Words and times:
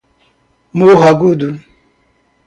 Morro 0.77 1.03
Agudo 1.11 1.49